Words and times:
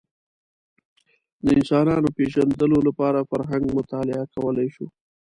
د 1.43 1.45
انسانانو 1.57 2.07
پېژندلو 2.17 2.77
لپاره 2.87 3.27
فرهنګ 3.31 3.65
مطالعه 3.77 4.23
کولی 4.35 4.67
شو 4.75 4.87